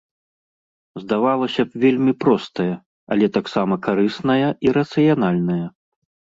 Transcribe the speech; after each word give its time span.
Здавалася 1.01 1.65
б, 1.65 1.69
вельмі 1.83 2.13
простая, 2.25 2.75
але 3.17 3.25
таксама 3.37 3.81
карысная 3.91 4.47
і 4.69 4.77
рацыянальная. 4.81 5.63